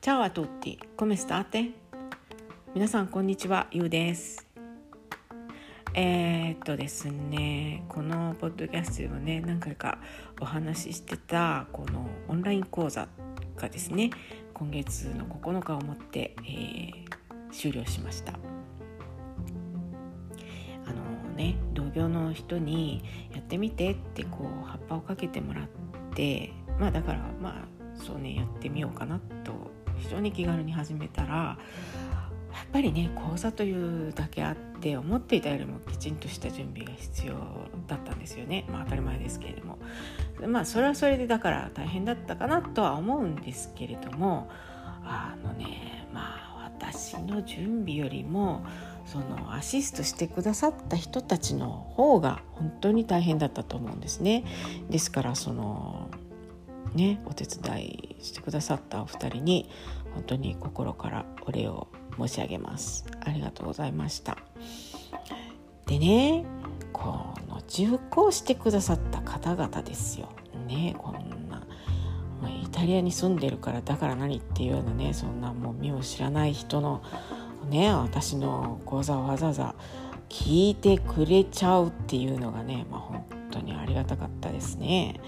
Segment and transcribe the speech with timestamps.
[0.00, 1.72] Ciao a tutti, come state?
[2.74, 4.46] 皆さんこんにちは、ゆうです。
[5.94, 9.98] えー、っとですね、このポッドキャストでもね、何回か
[10.40, 13.08] お話ししてたこのオンライン講座
[13.56, 14.10] がですね、
[14.54, 17.08] 今月の9日をもって、えー
[17.50, 18.32] 終了しました。
[20.86, 23.02] あのね、同業の人に
[23.32, 25.68] やってみてってこう葉っぱをかけてもらっ
[26.14, 29.52] て、まあだからまあそうねやってみようかなと
[29.98, 31.58] 非常に気軽に始めたら
[32.52, 37.34] やっぱりね講座というだけあって思っていたよりもきちんとした準備が必要
[37.86, 39.78] だったんですよねまあ当たり前ですけれども
[40.46, 44.50] まあそれはそれでだから大変だったかなとは思うんですけれども
[45.04, 48.64] あのねまあ私の準備よりも
[49.06, 54.44] そのアシストしてくださった人たちの方が本当に大変だったと思うんですね。
[54.90, 56.10] ですからその
[56.94, 59.70] ねお手伝いしてくださったお二人に
[60.14, 63.06] 本当に心からお礼を申し上げます。
[63.24, 64.36] ありがとうございました。
[65.86, 66.44] でね
[66.92, 70.28] この受講してくださった方々ですよ。
[70.66, 71.66] ねこんな
[72.46, 77.02] イタリアに住んでるからだから何っていうようなねそんなもう身を知らない人の
[77.70, 79.74] ね私の講座をわざわざ
[80.28, 85.20] 聞いてくれちゃうっていうのがね、まあ、本当にありがたかったですね。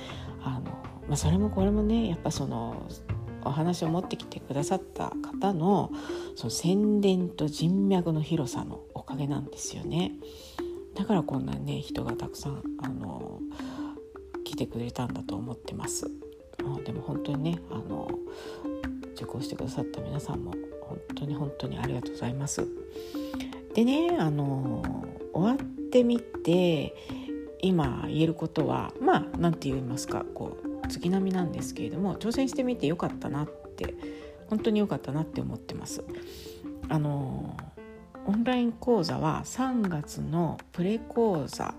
[0.43, 0.71] あの
[1.09, 2.87] まあ、それもこれもねやっぱその
[3.45, 5.91] お話を持ってきてくださった方の
[6.37, 10.13] その宣伝と人脈の広さのおかげなんですよね。
[10.95, 13.41] だからこんなね人がたくさんあの
[14.45, 16.11] 来てくれたんだと思ってます。
[16.65, 18.11] あでも本当にねあの
[19.15, 22.67] 受講してくださった皆さんも本当に本当にありがとうございます。
[23.75, 24.83] でねあの
[25.33, 26.95] 終わってみて
[27.63, 33.95] 今言えることはまあ何て言いますかこう月並みなんですけれども挑戦してみてよかったなって
[34.49, 36.05] 本当によかったなって思ってます。
[36.89, 37.57] あの
[38.27, 41.75] オンライン講座は3月のプレ講座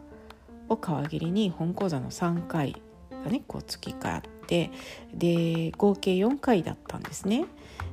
[0.69, 2.81] を皮切りに本講座の3回
[3.23, 4.71] がねこう月があって
[5.13, 7.45] で合計4回だったんですね。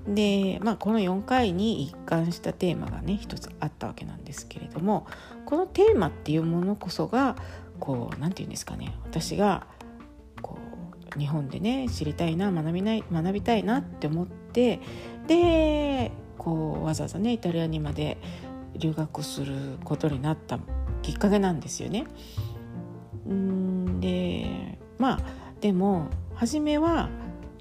[0.07, 5.07] でまあこの4回に一貫したテーマがね一つあったわけなんですけれども
[5.45, 7.37] このテーマっていうものこそが
[7.79, 9.67] こう何て言うんですかね私が
[11.19, 14.81] 日本でね知りたいな学びない学びたいなって思って
[15.27, 18.19] でこうわざわざねイタリアにまで
[18.77, 20.59] 留学することになった
[21.03, 22.07] きっかけなんですよね。
[23.29, 25.21] んでまあ
[25.61, 27.11] でも初めは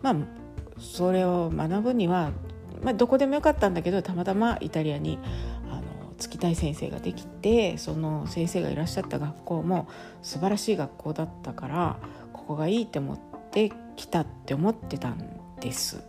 [0.02, 0.16] まあ
[0.80, 2.32] それを学ぶには、
[2.82, 5.18] まあ、どこでもよかったんだけどたまたまイタリアに
[5.70, 5.82] あの
[6.18, 9.88] つきたい先生ができてその先生がいらっしゃった学校も
[10.22, 12.00] 素晴らしい学校だったから
[12.32, 16.04] ここがいいって思って来たって思ってたんです。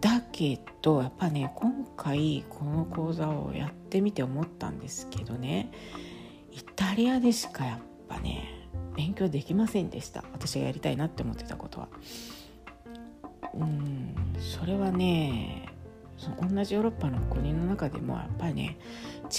[0.00, 5.72] だけどやっぱね今回この講座をやってみて思ったんですけどね
[6.52, 7.78] イタリアでしかやっ
[8.08, 11.88] ぱね勉強できませんでした私がやりたいなって思ってたことは。
[13.54, 15.67] うんそれはね
[16.18, 18.78] その同じヨーロッパの国の中でもやっぱりね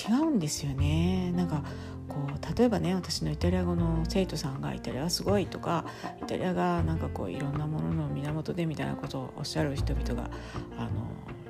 [0.09, 1.31] 違うんですよね。
[1.35, 1.63] なんか
[2.07, 5.85] こう例えばね私のイタリア語の生徒さんがイタリアはすごいとか
[6.21, 10.29] イタリアがなんかこういろんなものの源でみたいなことをおっしゃる人々が
[10.77, 10.89] あの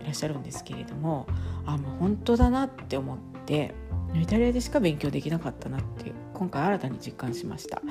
[0.01, 1.28] いらっしゃるんですけれども
[1.66, 3.73] あもう本当だなって思って
[4.16, 7.81] イタリアでしか勉強できなかったなって今回新たに実感しました。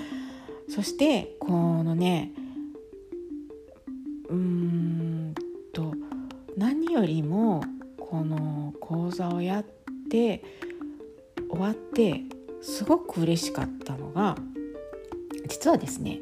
[0.68, 2.32] そしてこのね
[4.28, 4.57] うん
[6.98, 7.62] よりも
[7.98, 9.64] この講座をやっ
[10.10, 10.42] て
[11.50, 12.22] 終わって
[12.60, 14.36] すごく嬉しかったのが
[15.46, 16.20] 実はですね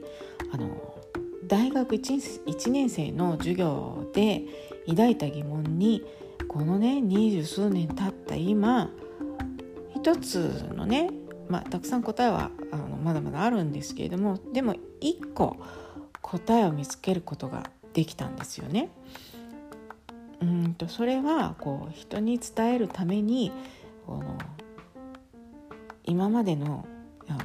[0.53, 0.99] あの
[1.47, 4.43] 大学 1, 1年生の授業で
[4.89, 6.05] 抱いた疑問に
[6.49, 8.91] このね二十数年経った今
[9.95, 11.11] 一つのね、
[11.49, 15.57] まあ、たくさん答えはあのまだまだあるんですけれどもでも一個
[16.21, 18.91] 答えを見つけることができたんですよね。
[20.41, 23.53] うんとそれはこう人に伝えるために
[24.07, 24.39] この
[26.05, 26.87] 今までの
[27.29, 27.39] あの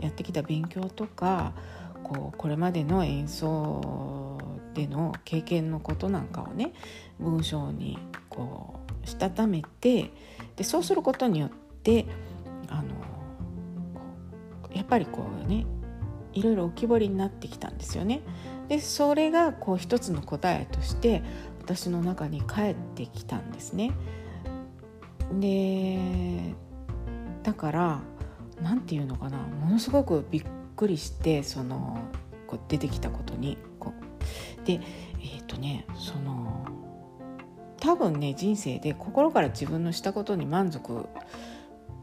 [0.00, 1.52] やってきた勉強とか
[2.02, 4.38] こうこれまでの演奏
[4.74, 6.72] での経験のことなんかをね
[7.18, 7.98] 文章に
[8.28, 10.10] こうしたためて
[10.56, 11.50] でそうすることによっ
[11.82, 12.06] て
[12.68, 12.88] あの
[14.72, 15.66] やっぱりこうね
[16.32, 18.20] いろいろ浮き彫りになってきたんですよね。
[18.68, 21.24] でそれがこう一つの答えとして
[21.62, 23.92] 私の中に返ってきたんですね。
[25.38, 26.54] で
[27.42, 28.00] だから
[28.60, 30.44] 何て言うのかなものすごくびっ
[30.76, 31.98] くりしてその
[32.46, 33.92] こう出てきたことにこ
[34.62, 36.66] うでえっ、ー、とねその
[37.78, 40.92] 多分ね人生で心から自分のしたことに満足、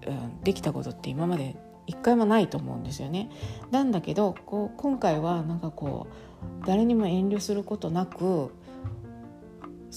[0.08, 1.56] うん、できたことって今まで
[1.86, 3.30] 一回もないと思うんですよね。
[3.72, 6.08] なんだけどこう今回はなんかこ
[6.64, 8.52] う誰にも遠慮することなく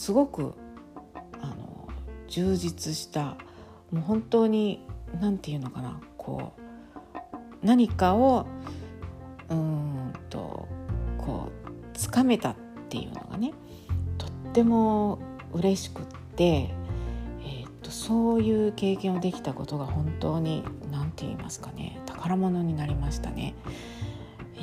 [0.00, 0.54] すごく
[1.42, 1.86] あの
[2.26, 3.36] 充実した
[3.90, 4.82] もう本当に
[5.20, 8.46] 何て言うのかなこう何かを
[9.50, 10.66] うんと
[11.18, 12.56] こうつかめたっ
[12.88, 13.52] ていうのがね
[14.16, 15.18] とっても
[15.52, 16.04] 嬉しくっ
[16.34, 23.54] て、えー、っとそういう経験をできたことが本当に何て言いますかね宝物になりましたね。
[24.54, 24.60] え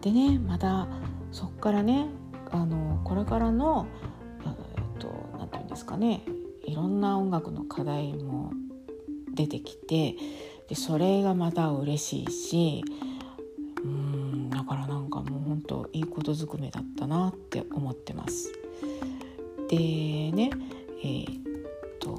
[0.00, 0.86] でねまた
[1.32, 2.06] そっからね
[2.52, 3.86] あのこれからの、
[5.78, 6.22] ですかね
[6.64, 8.52] いろんな音楽の課題も
[9.32, 10.16] 出てきて
[10.68, 12.84] でそれがまた嬉しいし
[13.84, 18.52] うんだからなんかもう本当いいことずくめだったなって思ってます。
[19.68, 19.76] で
[20.32, 20.50] ね
[21.04, 22.18] えー、っと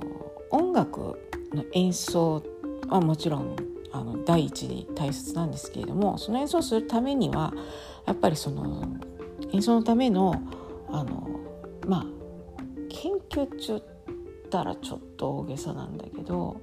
[0.51, 1.19] 音楽
[1.53, 2.41] の演奏
[2.87, 3.57] はもちろん
[3.91, 7.53] あの第一に大切なんですけれどもその演奏するためには
[8.05, 8.87] やっぱりその
[9.51, 10.41] 演奏のための
[10.87, 11.29] あの
[11.85, 12.18] まあ
[13.29, 13.81] 研究中っ
[14.49, 16.59] たらちょっと大げさなんだけど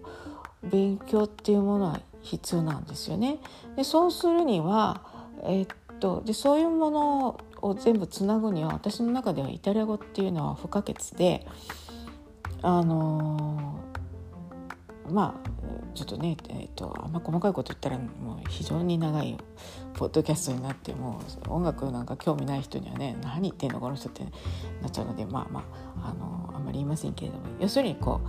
[0.62, 3.38] 勉強っていうものは必要なんですよね。
[3.76, 5.00] でそうするには、
[5.44, 5.66] えっ
[6.00, 11.46] とでそういうものを全部つなぐには私の中ではイタリア語っていうのは不可欠で
[12.62, 13.78] あの
[15.10, 15.50] まあ
[15.94, 19.36] ちょっとね、えーと、あんま細かいこと言ったらもう非常に長い
[19.94, 24.22] ポッドキャストになっても音楽なんか興味ない人にはね何言ってんのこの人って
[24.82, 25.64] なっちゃうのでまあま
[26.02, 28.28] ああのあんまり言いませんけれども要するにこう、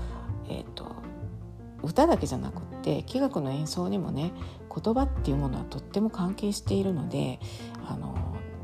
[0.49, 0.95] えーと、
[1.83, 4.31] 歌だけじゃなくって器楽の演奏にもね
[4.73, 7.39] 言葉っていうものはとっても関係しているので
[7.85, 8.15] あの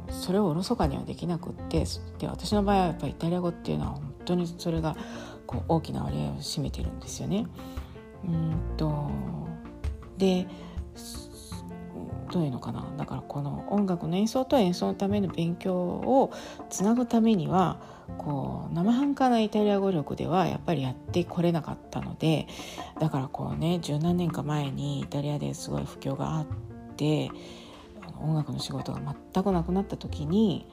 [0.10, 1.86] それをおろそかにはできなくって
[2.20, 4.96] で私の場合はやっぱりイタリア語っていうのは本当にそれが
[5.46, 7.48] こう大きな割合を占めてるんですよね。
[8.26, 9.10] うんと
[10.18, 10.48] で
[12.32, 12.92] どういうのかな？
[12.98, 16.32] だからこの音楽の演奏と演奏のための勉強を
[16.70, 17.80] つなぐためには
[18.18, 22.48] こう生半可なイタリア語力ではやっぱりやってこれなかったので
[23.00, 26.46] だからこうね十何年か前にイタリアですごい不況があっ
[26.98, 27.30] て
[28.20, 29.00] 音楽の仕事が
[29.34, 30.66] 全くなくなった時に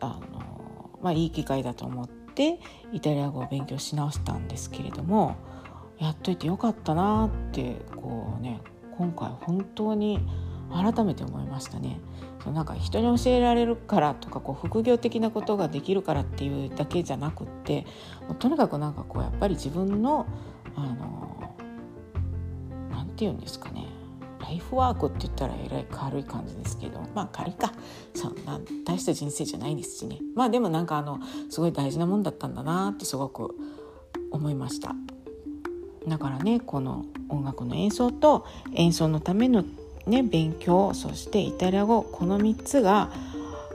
[0.00, 2.58] あの、まあ、いい機会だと思って
[2.92, 5.36] イタリア語を勉強し直したんですけれども
[5.98, 8.60] やっといてよかったなってこうね
[8.96, 10.20] 今回本当に
[10.70, 12.00] 改めて思いましたね。
[12.42, 17.86] そのなんか人に教えられるからとかこう副業的なことができるからっていうだけじゃなくって
[18.28, 20.26] もうとにかくなんかこうやっぱり自分の
[20.76, 21.54] あの
[22.90, 23.86] なんて言うんですかね
[24.40, 27.72] ライフワークって言ったらえらい軽い感じですけどまあ軽いか
[28.14, 31.18] そんな大した人生じゃないですしねまあでもなんかあの
[31.50, 33.56] すごい大事なもんだったんだなってすごく
[34.30, 34.94] 思いました。
[36.06, 39.64] だからねこの音楽の演奏と演奏のための、
[40.06, 43.10] ね、勉強そしてイタリア語この3つが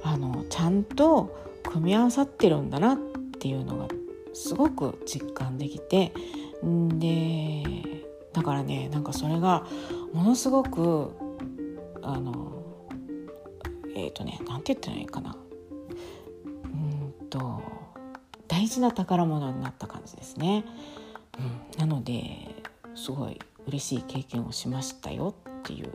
[0.03, 2.97] あのちゃんと組み合わさってるんだなっ
[3.39, 3.87] ていうのが
[4.33, 6.13] すごく実感できて
[6.63, 7.63] で
[8.33, 9.65] だからねなんかそれが
[10.13, 11.11] ものすごく
[12.01, 12.63] あの
[13.95, 15.35] えっ、ー、とね何て言ったらいいかな
[16.45, 17.61] うんと
[18.47, 20.65] 大事な宝物になった感じですね。
[21.39, 21.41] う
[21.77, 22.55] ん、なので
[22.95, 25.93] すごい嬉しい経験をしましたよっていう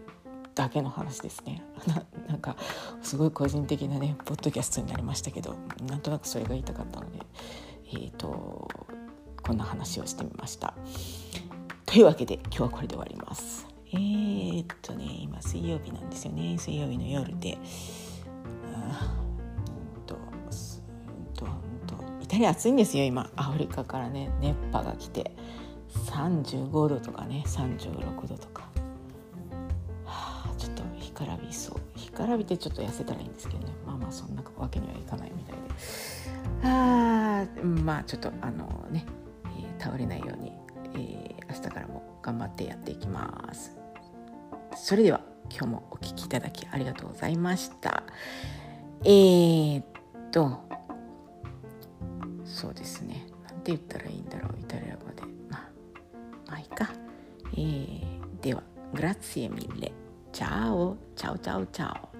[0.54, 1.62] だけの話ですね。
[2.28, 2.56] なんか
[3.02, 5.54] すごい個人的なねポッドキャストになりましたけど
[5.86, 7.26] なんとなくそれが言いたかったので
[7.88, 8.68] えーと、
[9.42, 10.74] こんな話をしてみました。
[11.84, 13.66] というわけで今日はこれで終わります。
[13.92, 16.58] えー、っとね今水曜日なんですよね。
[16.58, 17.58] 水曜日の夜で
[22.36, 23.30] イタリア暑いんですよ今。
[23.34, 25.32] アフリカからね熱波が来て。
[26.10, 28.68] 35度とかね36度とか、
[30.04, 31.80] はあ、ちょっと干からびそう。
[31.96, 33.72] 干からびてちょっと痩せたらいいんですけどね。
[33.86, 36.68] まあまあそんなわけにはいかないみたいで。
[36.68, 39.06] あまあちょっとあのね、
[39.78, 40.52] えー、倒れないように、
[40.94, 43.74] えー、明日からも頑張ってやっていきます。
[44.74, 48.02] それでは今日もお聴きいただきありがとうございました。
[49.04, 49.84] えー、っ
[50.32, 50.65] と
[53.66, 55.22] て言ったらいいんだろうイタリア語で。
[55.50, 55.68] まあ
[56.46, 56.88] まあいいか、
[57.54, 58.62] えー、では
[58.94, 59.92] grazie mille
[60.32, 62.15] ciao。ciao ciao ciao。